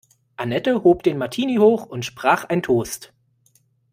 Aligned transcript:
Annette 0.35 0.83
hob 0.83 1.03
den 1.03 1.19
Martini 1.19 1.57
hoch 1.57 1.85
und 1.85 2.05
sprach 2.05 2.45
ein 2.45 2.63
Toast. 2.63 3.13